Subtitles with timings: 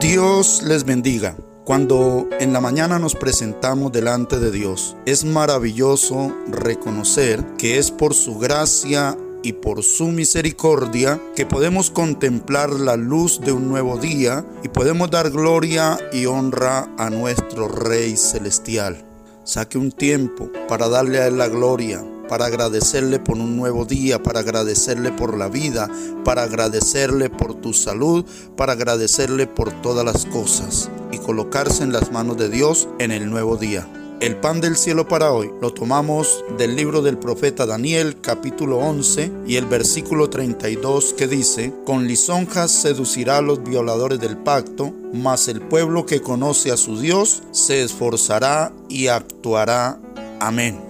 [0.00, 1.36] Dios les bendiga.
[1.66, 8.14] Cuando en la mañana nos presentamos delante de Dios, es maravilloso reconocer que es por
[8.14, 14.42] su gracia y por su misericordia que podemos contemplar la luz de un nuevo día
[14.62, 19.04] y podemos dar gloria y honra a nuestro Rey Celestial.
[19.44, 24.22] Saque un tiempo para darle a Él la gloria, para agradecerle por un nuevo día,
[24.22, 25.90] para agradecerle por la vida,
[26.24, 28.24] para agradecerle por tu salud,
[28.56, 33.28] para agradecerle por todas las cosas y colocarse en las manos de Dios en el
[33.28, 33.88] nuevo día.
[34.20, 39.32] El pan del cielo para hoy lo tomamos del libro del profeta Daniel capítulo 11
[39.48, 45.48] y el versículo 32 que dice, con lisonjas seducirá a los violadores del pacto, mas
[45.48, 49.98] el pueblo que conoce a su Dios se esforzará y actuará.
[50.38, 50.89] Amén.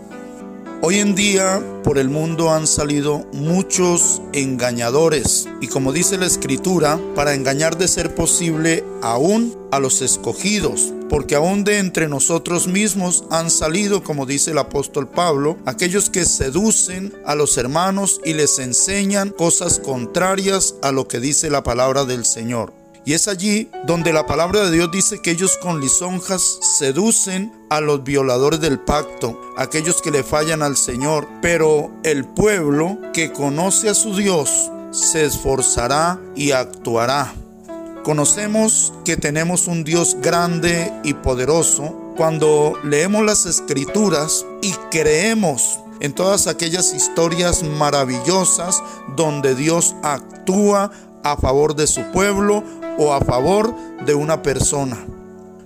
[0.83, 6.99] Hoy en día por el mundo han salido muchos engañadores y como dice la escritura,
[7.15, 13.25] para engañar de ser posible aún a los escogidos, porque aún de entre nosotros mismos
[13.31, 18.59] han salido, como dice el apóstol Pablo, aquellos que seducen a los hermanos y les
[18.59, 22.80] enseñan cosas contrarias a lo que dice la palabra del Señor.
[23.05, 27.81] Y es allí donde la palabra de Dios dice que ellos con lisonjas seducen a
[27.81, 31.27] los violadores del pacto, aquellos que le fallan al Señor.
[31.41, 37.33] Pero el pueblo que conoce a su Dios se esforzará y actuará.
[38.03, 46.13] Conocemos que tenemos un Dios grande y poderoso cuando leemos las escrituras y creemos en
[46.15, 48.83] todas aquellas historias maravillosas
[49.17, 50.91] donde Dios actúa
[51.23, 52.65] a favor de su pueblo
[52.99, 53.75] o a favor
[54.05, 54.99] de una persona.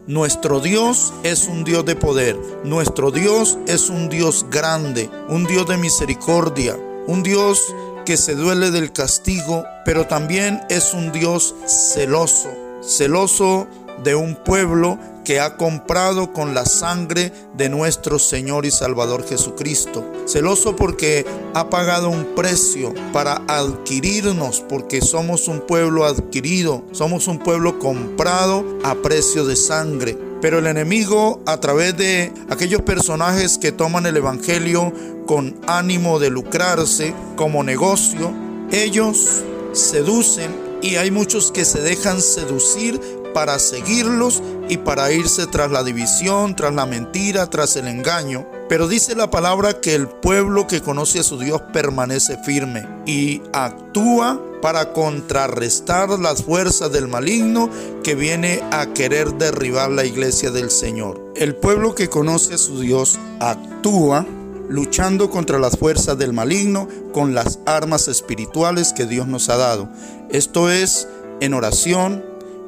[0.06, 5.66] Nuestro Dios es un Dios de poder, nuestro Dios es un Dios grande, un Dios
[5.66, 7.60] de misericordia, un Dios
[8.04, 12.50] que se duele del castigo, pero también es un Dios celoso,
[12.82, 13.66] celoso
[14.02, 20.04] de un pueblo que ha comprado con la sangre de nuestro Señor y Salvador Jesucristo.
[20.26, 21.24] Celoso porque
[21.54, 28.64] ha pagado un precio para adquirirnos, porque somos un pueblo adquirido, somos un pueblo comprado
[28.84, 30.18] a precio de sangre.
[30.42, 34.92] Pero el enemigo, a través de aquellos personajes que toman el Evangelio
[35.26, 38.30] con ánimo de lucrarse como negocio,
[38.70, 43.00] ellos seducen y hay muchos que se dejan seducir
[43.34, 48.46] para seguirlos y para irse tras la división, tras la mentira, tras el engaño.
[48.68, 53.42] Pero dice la palabra que el pueblo que conoce a su Dios permanece firme y
[53.52, 57.68] actúa para contrarrestar las fuerzas del maligno
[58.02, 61.20] que viene a querer derribar la iglesia del Señor.
[61.36, 64.24] El pueblo que conoce a su Dios actúa
[64.68, 69.90] luchando contra las fuerzas del maligno con las armas espirituales que Dios nos ha dado.
[70.30, 71.06] Esto es
[71.40, 72.24] en oración,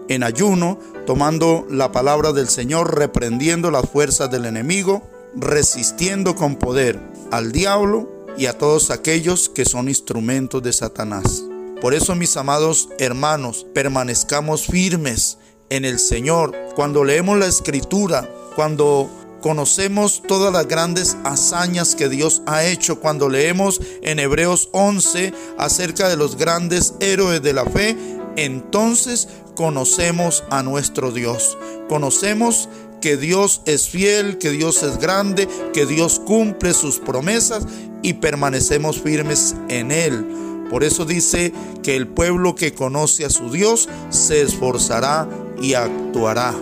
[0.08, 5.02] en ayuno, tomando la palabra del Señor, reprendiendo las fuerzas del enemigo,
[5.34, 7.00] resistiendo con poder
[7.30, 8.08] al diablo
[8.38, 11.44] y a todos aquellos que son instrumentos de Satanás.
[11.80, 16.54] Por eso, mis amados hermanos, permanezcamos firmes en el Señor.
[16.74, 23.28] Cuando leemos la escritura, cuando conocemos todas las grandes hazañas que Dios ha hecho, cuando
[23.28, 27.96] leemos en Hebreos 11 acerca de los grandes héroes de la fe,
[28.36, 31.58] entonces conocemos a nuestro Dios.
[31.88, 32.68] Conocemos
[33.00, 37.66] que Dios es fiel, que Dios es grande, que Dios cumple sus promesas
[38.02, 40.24] y permanecemos firmes en Él.
[40.70, 41.52] Por eso dice
[41.82, 45.28] que el pueblo que conoce a su Dios se esforzará
[45.60, 46.54] y actuará.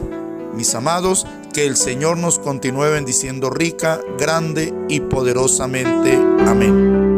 [0.54, 6.16] Mis amados, que el Señor nos continúe bendiciendo rica, grande y poderosamente.
[6.46, 7.13] Amén.